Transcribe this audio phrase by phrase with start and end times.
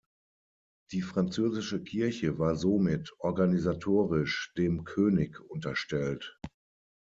[0.93, 6.39] Die französische Kirche war somit organisatorisch dem König unterstellt.